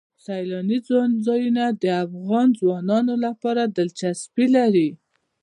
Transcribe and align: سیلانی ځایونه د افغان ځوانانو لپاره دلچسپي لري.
سیلانی 0.25 0.79
ځایونه 1.25 1.63
د 1.81 1.85
افغان 2.05 2.47
ځوانانو 2.59 3.13
لپاره 3.25 3.63
دلچسپي 3.77 4.45
لري. 4.55 4.89